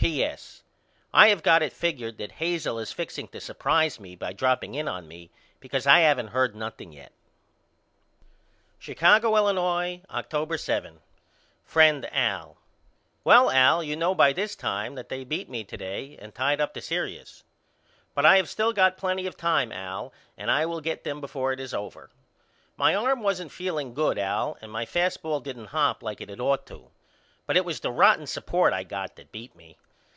[0.00, 0.62] P.S.
[1.12, 4.86] I have got it figured that Hazel is fixing to surprise me by dropping in
[4.86, 5.28] on me
[5.58, 7.10] because I haven't heard nothing yet.
[8.78, 11.00] Chicago, Illinois, October 7.
[11.64, 12.56] FRIEND AL:
[13.24, 16.60] Well Al you know by this time that they beat me to day and tied
[16.60, 17.42] up the serious.
[18.14, 21.52] But I have still got plenty of time Al and I will get them before
[21.52, 22.08] it is over.
[22.76, 26.38] My arm wasn't feeling good Al and my fast ball didn't hop like it had
[26.40, 26.92] ought to.
[27.46, 29.76] But it was the rotten support I got that beat me.